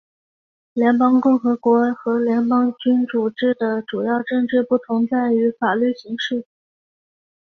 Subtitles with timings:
[0.73, 6.43] 联邦共和国和联邦君主制的主要政治不同在于法律形式。